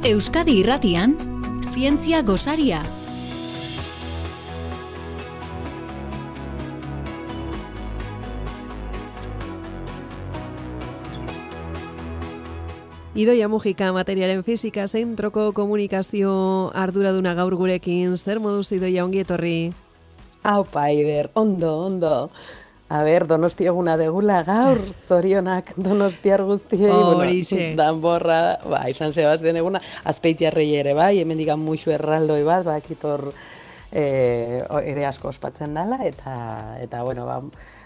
[0.00, 1.12] Euskadi Irratian
[1.60, 2.80] Zientzia Gosaria
[13.12, 16.32] Idoia Mujika materiaren fizika zentroko komunikazio
[16.72, 19.74] arduraduna gaur gurekin, zer moduz Idoia ongi etorri?
[20.48, 22.30] Hau paider, ondo, ondo.
[22.90, 26.90] A ber, donosti eguna degula gaur, zorionak donostiar guztiei.
[26.90, 27.54] Horixe.
[27.54, 32.80] Bueno, danborra, ba, izan den eguna, azpeitiarrei ere bai, hemen digan muixu erraldoi bat, ba,
[32.82, 33.28] kitor
[33.92, 36.34] e, ere asko ospatzen dela, eta,
[36.82, 37.38] eta bueno, ba,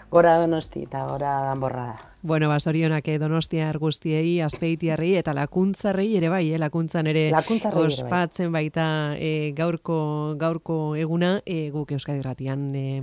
[0.09, 2.14] gora donosti eta gora danborra da.
[2.25, 7.43] Bueno, ba, sorionak donostia guztiei, azpeitiarri eta lakuntzarrei ere bai, eh, lakuntzan ere bai.
[7.83, 12.97] ospatzen baita eh, gaurko, gaurko eguna, eh, guk Euskadi Ratian eh,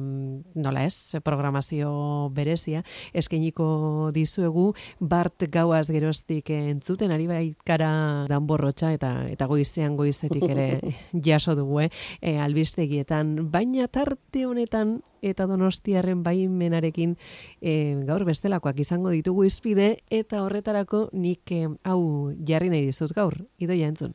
[0.57, 2.83] nola ez, programazio berezia,
[3.15, 10.81] eskeniko dizuegu, bart gauaz geroztik entzuten, ari bai kara danborrotxa eta eta goizean goizetik ere
[11.31, 17.15] jaso dugu, eh, eh, albistegietan, baina tarte honetan eta donostiarren baimenarekin
[17.63, 17.73] e,
[18.09, 23.91] gaur bestelakoak izango ditugu izpide eta horretarako nik eh, hau jarri nahi dizut gaur, idoia
[23.93, 24.15] entzun.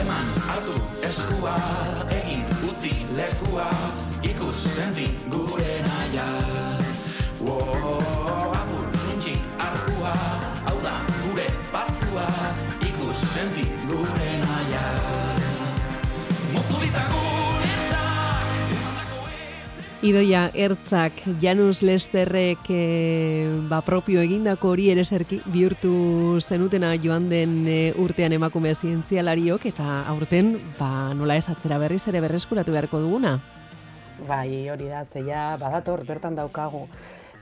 [0.00, 1.56] Eman, hartu, eskua,
[2.14, 3.68] egin, utzi, lekua,
[4.22, 6.28] ikus, senti, gure naia.
[7.40, 7.58] Wo,
[20.00, 27.66] Idoia ertzak Janus Lesterrek e, ba, propio egindako hori ere zerki bihurtu zenutena joan den
[27.68, 33.34] e, urtean emakume zientzialariok eta aurten ba, nola ez atzera berriz ere berreskuratu beharko duguna.
[34.24, 36.86] Bai, hori da, zeia, badator, bertan daukagu.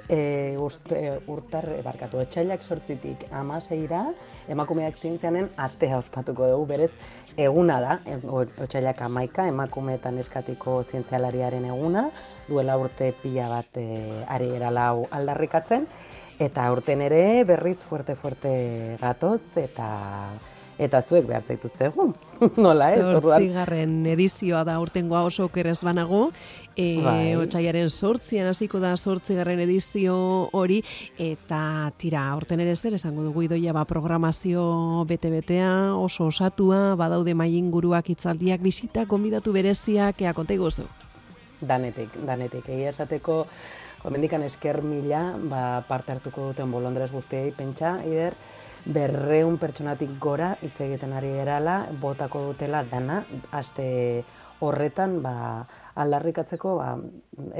[0.09, 4.06] E, urte, urtar, barkatu, etxailak sortzitik amaseira,
[4.48, 6.91] emakumeak zientzianen astea ospatuko dugu, berez,
[7.37, 8.17] eguna da, e,
[8.65, 12.09] otxailak amaika, emakume eta zientzialariaren eguna,
[12.49, 15.87] duela urte pila bat e, ari eralau aldarrikatzen,
[16.38, 19.88] eta urten ere berriz fuerte-fuerte gatoz, eta
[20.78, 22.12] eta zuek behar zaituzte egun,
[22.65, 23.00] nola ez?
[23.03, 26.28] Zortzigarren edizioa da urtengoa oso okerez banago,
[26.78, 27.34] e, Bai.
[27.37, 30.15] otxaiaren sortzian hasiko da sortzigarren edizio
[30.55, 30.78] hori,
[31.19, 34.62] eta tira, aurten ere zer esango dugu idoia ba, programazio
[35.11, 40.87] bete-betea, oso osatua, badaude mainguruak hitzaldiak, bisita, konbidatu bereziak, ea konta iguzu.
[41.59, 42.71] Danetik, danetik.
[42.71, 43.41] Egia esateko,
[44.05, 48.38] gomendikan esker mila, ba, parte hartuko duten bolondrez guztiei pentsa, ider,
[48.87, 53.88] berreun pertsonatik gora hitz egiten ari erala, botako dutela dana, aste
[54.60, 55.66] horretan, ba,
[55.98, 56.91] aldarrikatzeko, ba,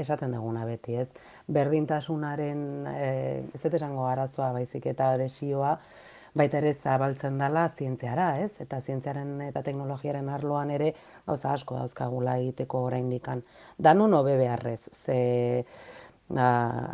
[0.01, 1.07] esaten duguna beti, ez?
[1.47, 2.61] Berdintasunaren,
[2.91, 3.09] e,
[3.55, 5.77] ez esango arazoa baizik eta desioa,
[6.37, 8.51] baita ere zabaltzen dela zientziara, ez?
[8.61, 10.93] Eta zientziaren eta teknologiaren arloan ere
[11.27, 13.43] gauza asko dauzkagula egiteko oraindikan.
[13.77, 15.19] Danon hobe beharrez, ze
[16.29, 16.49] ba,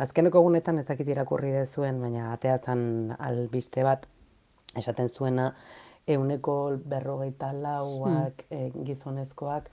[0.06, 4.06] azkeneko egunetan ezakit irakurri dezuen, baina ateatzen albiste bat
[4.76, 5.50] esaten zuena
[6.06, 6.56] euneko
[6.86, 9.70] berrogeita lauak eh, gizonezkoak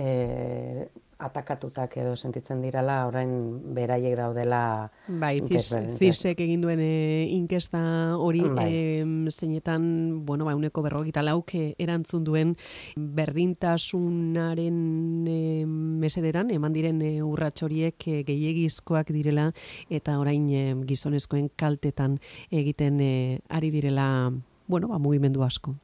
[0.00, 0.88] eh,
[1.20, 3.30] atakatutak edo sentitzen dirala, orain
[3.76, 4.90] beraiek daudela
[5.20, 7.80] Bai, zisek egin duen e, inkesta
[8.16, 8.66] hori Bai.
[8.72, 12.56] em, zeinetan, bueno, ba, uneko berrogita lauk eh, erantzun duen
[12.96, 14.80] berdintasunaren
[15.28, 19.50] e, mesedetan, eman diren e, urrats horiek e, gehiegizkoak direla
[19.90, 22.18] eta orain e, gizonezkoen kaltetan
[22.50, 24.32] egiten e, ari direla,
[24.66, 25.76] bueno, ba, mugimendu asko.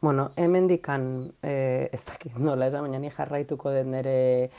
[0.00, 4.50] Bueno, hemendikan eh, ez dakit nola esan, baina ni jarraituko dut nire,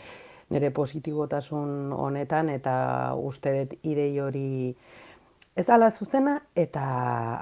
[0.53, 2.74] nire positibotasun honetan eta
[3.18, 4.75] uste dut idei hori
[5.57, 6.84] ez ala zuzena eta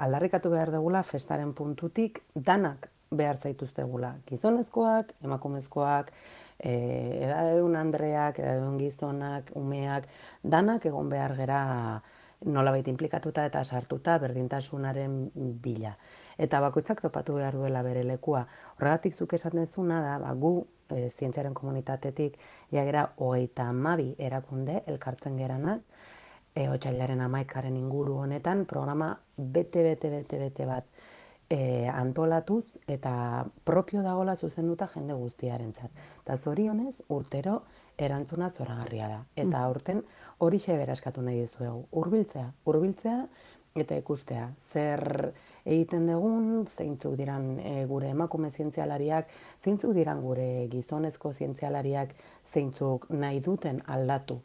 [0.06, 4.14] aldarrikatu behar dugula festaren puntutik danak behar zaituztegula.
[4.30, 6.10] Gizonezkoak, emakumezkoak,
[6.56, 6.72] e,
[7.26, 10.08] edadun andreak, edadun gizonak, umeak,
[10.42, 11.60] danak egon behar gera
[12.46, 15.20] nolabait implikatuta eta sartuta berdintasunaren
[15.60, 15.92] bila.
[16.40, 18.46] Eta bakoitzak topatu behar duela bere lekua.
[18.78, 20.54] Horregatik zuk esaten zuna da, ba, gu
[20.88, 22.38] e, zientziaren komunitatetik
[22.72, 25.84] jagera hogeita amabi erakunde elkartzen geranak,
[26.54, 30.88] e, otxailaren amaikaren inguru honetan, programa bete, bete, bete, bete bat
[31.50, 35.90] e, antolatuz eta propio dagola zuzenduta jende guztiarentzat.
[36.22, 37.60] Eta zorionez, urtero
[37.98, 39.22] erantzuna zoragarria da.
[39.36, 40.04] Eta aurten
[40.38, 41.84] hori xebera eskatu nahi dizuegu.
[41.90, 43.24] Hurbiltzea, hurbiltzea
[43.82, 44.50] eta ikustea.
[44.72, 45.32] Zer
[45.64, 49.32] egiten dugun, zeintzuk diran e, gure emakume zientzialariak,
[49.64, 52.14] zeintzuk diran gure gizonezko zientzialariak,
[52.52, 54.40] zeintzuk nahi duten aldatu?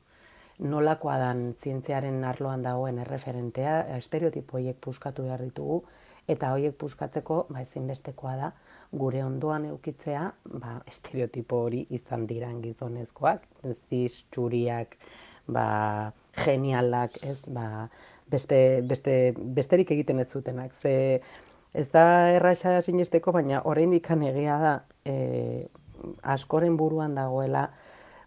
[0.60, 5.82] Nolakoa dan zientziaren arloan dagoen erreferentea, estereotipo horiek puskatu behar ditugu,
[6.32, 8.52] eta horiek puskatzeko ba, ezinbestekoa da
[8.96, 10.26] gure ondoan eukitzea
[10.62, 13.46] ba, estereotipo hori izan diran gizonezkoak,
[13.90, 14.98] ziz, txuriak,
[15.48, 16.12] ba,
[16.46, 17.88] genialak, ez, ba,
[18.32, 20.74] beste, beste, besterik egiten ez zutenak.
[20.74, 21.22] Ze,
[21.74, 22.06] ez da
[22.36, 24.74] erraxa sinesteko, baina oraindik egia da
[25.06, 25.68] e,
[26.24, 27.70] askoren buruan dagoela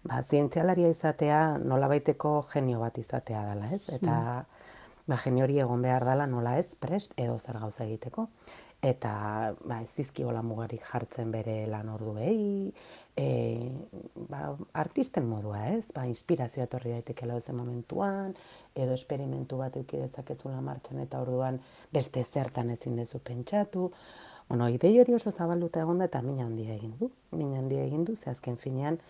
[0.05, 3.83] ba, zientzialaria izatea nolabaiteko genio bat izatea dela, ez?
[3.89, 5.09] Eta mm.
[5.09, 8.29] ba, genio hori egon behar dela nola ez, prest edo zer gauza egiteko.
[8.83, 12.73] Eta ba, ez dizkiola mugarik jartzen bere lan ordu behi,
[13.19, 13.73] e,
[14.31, 18.35] ba, artisten modua ez, ba, inspirazioa etorri daitekela zen momentuan,
[18.79, 21.59] edo esperimentu bat eukidezakezula martxan eta orduan
[21.95, 23.91] beste zertan ezin dezu pentsatu.
[24.49, 27.11] Bueno, idei hori oso zabalduta egon da eta mina handia egin du.
[27.35, 29.01] Mina handia egin du, ze azken finean,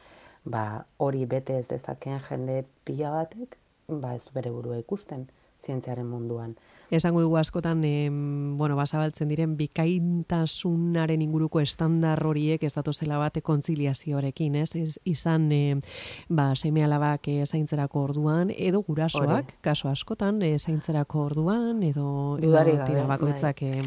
[0.45, 3.59] ba, hori bete ez dezakeen jende pila batek,
[3.89, 5.29] ba, ez du bere burua ikusten
[5.65, 6.57] zientziaren munduan.
[6.91, 8.09] Esango dugu askotan, e,
[8.57, 14.75] bueno, basabaltzen diren bikaintasunaren inguruko estandar horiek ez zela bate kontziliazioarekin, ez?
[14.75, 15.77] ez izan, e,
[16.29, 22.65] ba, seme alabak e, zaintzerako orduan, edo gurasoak, kaso askotan, e, zaintzerako orduan, edo, edo
[22.65, 23.19] tira bai.
[23.19, 23.85] bakoitzak e,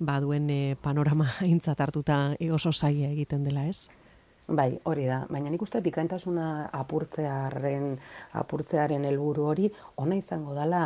[0.00, 3.88] baduen e, panorama aintzat hartuta oso saia egiten dela, ez?
[4.50, 5.22] Bai, hori da.
[5.30, 7.92] Baina nik uste bikaintasuna apurtzearen,
[8.42, 9.70] apurtzearen helburu hori
[10.02, 10.82] ona izango dela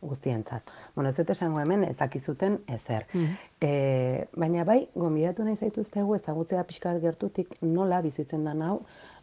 [0.00, 0.70] guztientzat.
[0.94, 3.06] Bueno, ez dut esango hemen ezakizuten ezer.
[3.14, 3.36] Mm
[4.38, 8.76] baina bai, gonbidatu nahi zaituztegu ezagutzea pixka gertutik nola bizitzen da hau,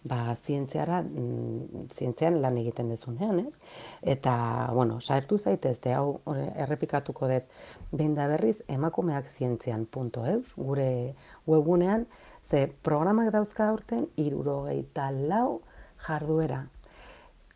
[0.03, 3.53] ba, zientziara, mm, zientzian lan egiten dezunean, ez?
[4.01, 7.47] Eta, bueno, saertu zaitezte, hau errepikatuko dut,
[7.93, 11.15] behin da berriz, emakumeak zientzian.eus, gure
[11.47, 12.05] webunean,
[12.45, 15.61] Ze programak dauzka aurten, irurogeita lau
[16.05, 16.67] jarduera.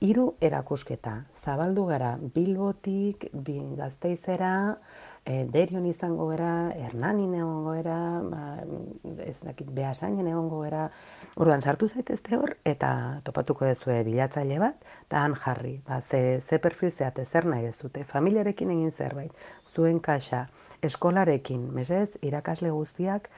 [0.01, 3.27] Hiru erakusketa, zabaldu gara Bilbotik,
[3.77, 4.80] gazteizera,
[5.25, 8.41] e, Derion izango gara, Hernanin egongo gara, ba,
[9.27, 10.88] ez dakit, Beasainen egongo gara.
[11.35, 12.92] Orduan sartu zaitezte hor, eta
[13.27, 15.75] topatuko dezue bilatzaile bat, eta han jarri.
[15.85, 20.47] Ba, ze, ze perfil zeate, zer nahi dezute, familiarekin egin zerbait, zuen kaxa,
[20.81, 23.30] eskolarekin, mesez, irakasle guztiak,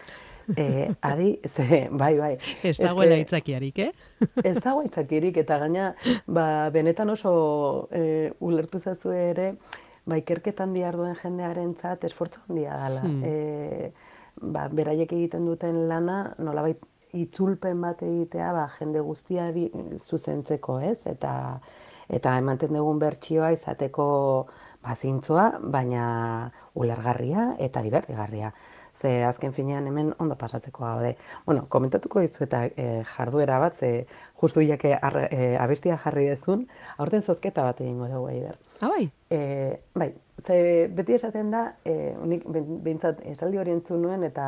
[0.56, 2.34] e, adi, ze, bai, bai.
[2.64, 3.92] Ez dagoela itzakiarik, eh?
[4.44, 5.92] ez dago itzakirik, eta gaina,
[6.28, 9.54] ba, benetan oso e, ulertu zazu ere,
[10.06, 13.02] ba, ikerketan diar duen jendearen esfortzu handia dela.
[13.02, 13.22] Hmm.
[13.24, 13.92] E,
[14.42, 16.82] ba, beraiek egiten duten lana, nolabait
[17.14, 19.52] itzulpen bat egitea, ba, jende guztia
[20.00, 21.00] zuzentzeko, ez?
[21.06, 21.60] Eta,
[22.10, 24.06] eta emanten dugun bertsioa izateko
[24.82, 26.06] bazintzoa, baina
[26.74, 28.52] ulergarria eta divertigarria
[28.94, 31.16] ze azken finean hemen ondo pasatzeko gaude.
[31.46, 34.08] Bueno, komentatuko dizu eta e, jarduera bat, ze
[34.42, 36.68] justu jake e, abestia jarri dezun,
[36.98, 38.58] aurten zozketa bat egingo dugu eider.
[38.82, 39.10] Ah, bai?
[39.30, 40.10] E, bai,
[40.46, 42.48] ze beti esaten da, e, unik
[42.84, 44.46] behintzat esaldi hori entzun nuen eta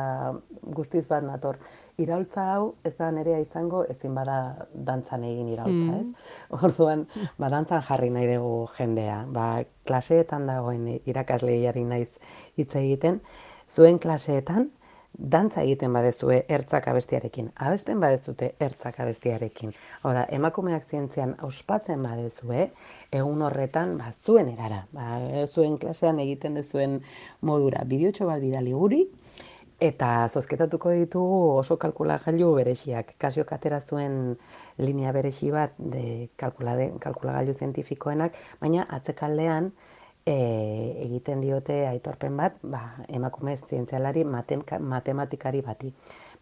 [0.62, 1.58] guztiz bat nator.
[2.02, 6.00] Iraultza hau ez da nerea izango ezin bada dantzan egin iraultza, mm.
[6.00, 6.58] ez?
[6.66, 7.06] Orduan,
[7.38, 9.20] ba, dantzan jarri nahi dugu jendea.
[9.30, 9.46] Ba,
[9.86, 12.10] klaseetan dagoen irakasleiari naiz
[12.58, 13.20] hitz egiten,
[13.70, 14.70] zuen klaseetan,
[15.14, 17.50] dantza egiten badezue ertzak abestiarekin.
[17.54, 19.72] Abesten badezute ertzak abestiarekin.
[20.02, 22.68] Hora, emakumeak zientzian auspatzen badezue,
[23.14, 24.84] egun horretan, ba, zuen erara.
[24.92, 27.00] Ba, zuen klasean egiten dezuen
[27.42, 27.84] modura.
[27.86, 29.04] Bideotxo bat bidali guri,
[29.84, 33.14] eta zozketatuko ditugu oso kalkulagailu beresiak.
[33.18, 34.36] Kasio katera zuen
[34.78, 39.72] linea beresi bat de kalkulagailu zientifikoenak, baina atzekaldean,
[40.26, 40.36] e,
[41.04, 45.92] egiten diote aitorpen bat, ba, emakumez zientzialari matematikari bati.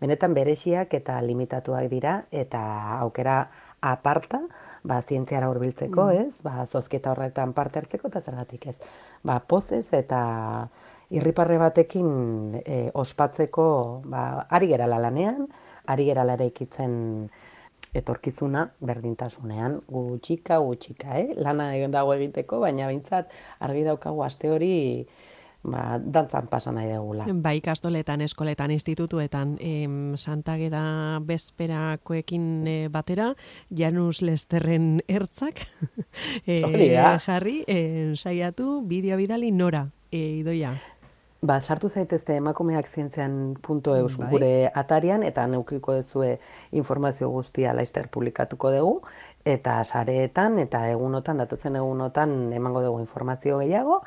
[0.02, 2.62] Benetan bereziak eta limitatuak dira eta
[3.00, 3.36] aukera
[3.82, 4.40] aparta,
[4.86, 6.26] ba, zientziara hurbiltzeko, mm.
[6.26, 6.42] ez?
[6.46, 8.76] Ba, zozketa horretan parte hartzeko eta zergatik ez.
[9.26, 10.22] Ba, pozez eta
[11.12, 13.66] irriparre batekin e, ospatzeko,
[14.06, 15.48] ba, ari gerala lanean,
[15.86, 16.52] ari gerala ere
[17.94, 21.34] etorkizuna berdintasunean gutxika gutxika, eh?
[21.37, 24.72] Lana egon dago egiteko, baina beintzat argi daukagu aste hori
[25.62, 27.26] ba, dantzan pasa nahi degula.
[27.44, 33.32] Bai, kastoletan, eskoletan, institutuetan, em, Santa Geda bezperakoekin e, batera,
[33.70, 35.66] Janus Lesterren ertzak,
[36.46, 36.58] e,
[37.22, 37.78] jarri, e,
[38.16, 40.75] saiatu, bideo bidali nora, e, idoia.
[41.42, 43.32] Ba, sartu zaitezte emakumeak zientzean
[43.66, 44.28] punto eus bai.
[44.30, 46.37] gure atarian, eta neukiko dezue
[46.70, 48.92] informazio guztia laizter publikatuko dugu,
[49.44, 53.99] eta sareetan, eta egunotan, datutzen egunotan, emango dugu informazio gehiago,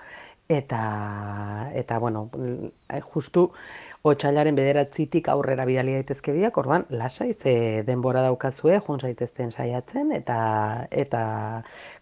[0.47, 0.79] eta,
[1.75, 2.29] eta bueno,
[3.11, 3.49] justu
[4.05, 10.37] otxailaren bederatzitik aurrera bidali daitezke bideak, orduan, lasai, ze denbora daukazue, jun zaitezten saiatzen, eta
[10.91, 11.21] eta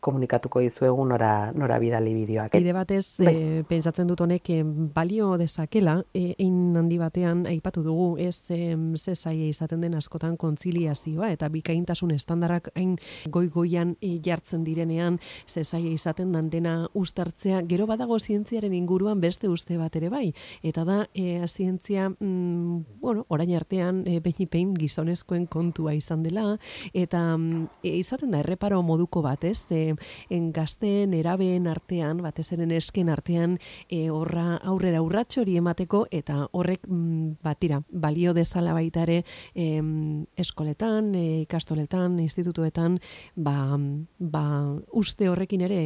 [0.04, 2.58] komunikatuko dizuegu nora, nora bidali bideoak.
[2.60, 3.34] Bide batez, Bai.
[3.34, 8.76] e, pentsatzen dut honek eh, balio dezakela, e, ein handi batean aipatu dugu, ez e,
[9.00, 12.98] ze zaila izaten den askotan kontziliazioa, eta bikaintasun estandarrak hain
[13.32, 13.96] goi-goian
[14.26, 19.96] jartzen direnean, ze zaila izaten dan dena ustartzea, gero badago zientziaren inguruan beste uste bat
[19.96, 20.34] ere bai,
[20.68, 26.58] eta da, e, zientzia, mm, bueno, orain artean, e, behin gizonezkoen kontua izan dela,
[26.94, 29.66] eta mm, e, izaten da erreparo moduko bat, ez?
[29.72, 29.96] E,
[30.30, 33.58] en gazteen, erabeen artean, batez ere esken artean,
[33.90, 39.24] e, horra aurrera urratxo hori emateko, eta horrek, mm, batira, balio dezala baita ere
[39.56, 43.00] em, eskoletan, e, ikastoletan, institutuetan,
[43.36, 43.78] ba,
[44.20, 44.46] ba,
[44.92, 45.84] uste horrekin ere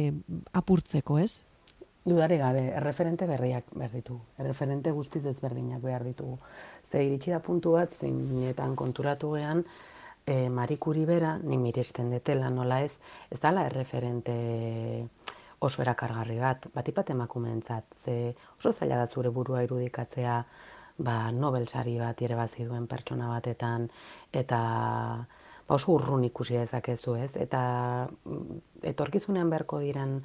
[0.52, 1.47] apurtzeko, ez?
[2.08, 4.22] Dudare gabe, erreferente berriak behar ditugu.
[4.40, 6.38] Erreferente guztiz ezberdinak behar ditugu.
[6.90, 9.64] Ze iritsi da puntu bat, zeinetan konturatu gean,
[10.24, 12.94] e, Marikuri bera, ni miresten detela nola ez,
[13.30, 14.38] ez dala erreferente
[15.60, 18.16] oso erakargarri bat, batipat emakumeentzat, ze
[18.58, 20.38] oso zaila da zure burua irudikatzea,
[20.98, 23.88] ba, Nobel sari bat irabazi duen pertsona batetan,
[24.32, 24.62] eta
[25.68, 27.60] ba, oso urrun ikusi dezakezu ez, eta
[28.08, 28.60] mm,
[28.92, 30.22] etorkizunean beharko diren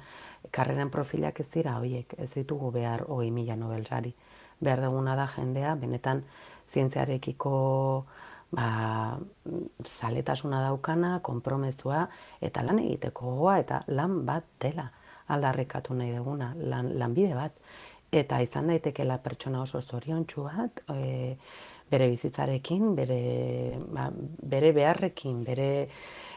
[0.50, 4.14] karreran profilak ez dira hoiek, ez ditugu behar hogei mila Nobel sari.
[4.60, 6.22] Behar duguna da jendea, benetan
[6.72, 7.54] zientziarekiko
[8.54, 9.18] ba,
[9.84, 12.06] zaletasuna daukana, konpromezua,
[12.40, 14.88] eta lan egiteko gogoa, eta lan bat dela
[15.34, 17.56] aldarrikatu nahi duguna, lan, lanbide bat.
[18.14, 21.34] Eta izan daitekeela pertsona oso zoriontsu bat, e,
[21.90, 23.18] bere bizitzarekin, bere,
[23.92, 24.08] ba,
[24.54, 25.88] bere beharrekin, bere,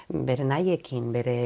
[0.10, 1.38] bere nahiekin, bere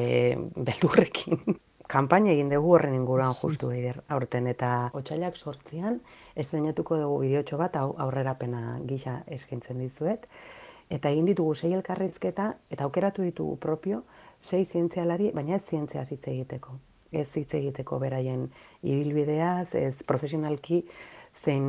[0.55, 1.41] beldurrekin.
[1.91, 6.00] Kanpaina egin dugu horren inguruan justu eider aurten eta otsailak sortzian
[6.39, 10.29] estrenatuko dugu bideotxo bat aurrerapena gisa eskaintzen dizuet
[10.91, 14.05] eta egin ditugu sei elkarrizketa eta aukeratu ditugu propio
[14.41, 16.77] sei zientzialari, baina ez zientzia hitz egiteko.
[17.12, 18.48] Ez hitz egiteko beraien
[18.81, 20.81] ibilbideaz, ez profesionalki
[21.43, 21.67] zein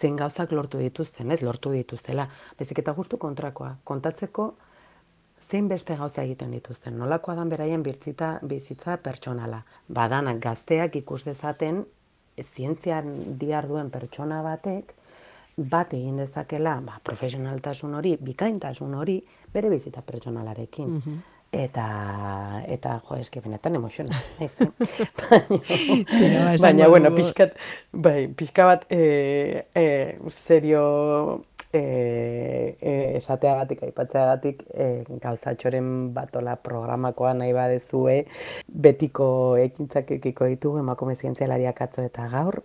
[0.00, 2.26] zein gauzak lortu dituzten, ez lortu dituztela.
[2.58, 4.54] Bezik eta justu kontrakoa, kontatzeko
[5.50, 6.98] zein beste gauza egiten dituzten.
[6.98, 9.62] Nolakoa dan beraien birtzita bizitza pertsonala.
[9.88, 11.84] Badanak gazteak ikus dezaten
[12.42, 14.94] zientzian diarduen pertsona batek
[15.56, 19.20] bat egin dezakela, ba, profesionaltasun hori, bikaintasun hori
[19.54, 20.96] bere bizita pertsonalarekin.
[21.54, 21.86] Eta,
[22.66, 24.72] eta jo, eske benetan emozionatzen
[26.34, 26.60] naiz.
[26.62, 27.54] baina, ba, bueno, pixkat,
[27.92, 29.84] bai, pixka bat e, e,
[30.34, 30.82] serio
[31.70, 31.82] e,
[32.80, 34.88] e, esateagatik, aipatzeagatik, e,
[35.22, 38.18] gauzatxoren batola programakoa nahi badezue,
[38.66, 39.28] betiko
[39.62, 42.62] ekintzak ekiko ditugu emakume zientzialariak atzo eta gaur,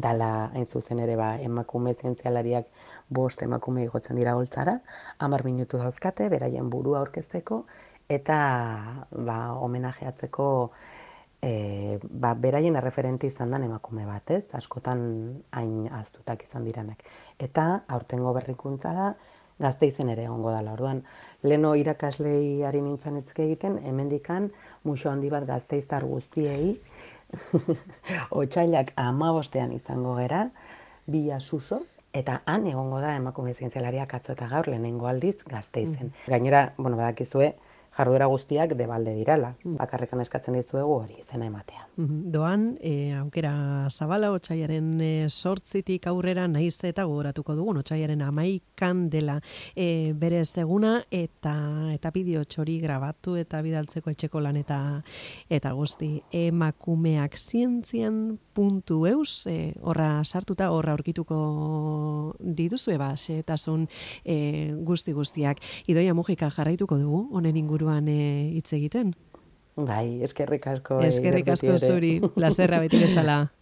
[0.00, 2.68] dala hain zuzen ere ba, emakume zientzialariak
[3.08, 4.80] bost emakume igotzen dira holtzara,
[5.18, 7.64] hamar minutu dauzkate, beraien burua aurkezteko,
[8.08, 8.38] eta
[9.10, 10.48] ba, homenajeatzeko
[11.42, 14.44] e, ba, beraien erreferente izan den emakume bat, ez?
[14.58, 15.00] askotan
[15.52, 17.02] hain aztutak izan diranak.
[17.38, 19.10] Eta aurtengo berrikuntza da,
[19.58, 20.74] gazte izen ere egongo dela.
[20.76, 21.02] Orduan,
[21.42, 24.50] leno irakaslei ari nintzen egiten, hemendikan
[24.84, 26.76] muxo handi bat gazteiztar guztiei,
[28.30, 30.50] otsailak amabostean izango gera,
[31.06, 36.12] bila suso, eta han egongo da emakume zientzialariak atzo eta gaur lehenengo aldiz gazteizen.
[36.26, 37.54] Gainera, bueno, badakizue,
[37.96, 39.54] jarduera guztiak debalde dirala.
[39.64, 41.85] Bakarrekan eskatzen dizuegu hori izena ematea.
[41.96, 49.38] Doan, e, aukera zabala, otxaiaren e, sortzitik aurrera naiz eta gogoratuko dugu, otxaiaren amaikan dela
[49.72, 51.54] e, bere seguna eta
[51.94, 54.80] eta bideo txori grabatu eta bidaltzeko etxeko lan eta
[55.48, 63.88] eta guzti emakumeak zientzian puntu eus, e, horra sartuta, horra aurkituko dituzue ba, xehetasun
[64.24, 64.36] e,
[64.84, 65.64] guzti guztiak.
[65.88, 68.20] Idoia Mujika jarraituko dugu, honen inguruan e,
[68.52, 69.14] hitz egiten.
[69.76, 71.00] Bai, eskerrik asko.
[71.02, 73.38] eh, Eskerrik asko zuri, plazerra beti bezala.